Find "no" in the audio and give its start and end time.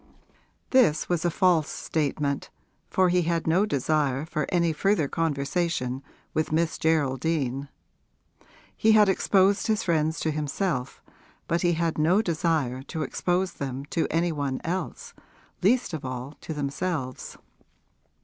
3.45-3.67, 11.99-12.19